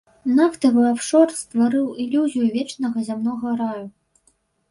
[0.37, 3.85] Нафтавы афшор стварыў ілюзію вечнага зямнога раю.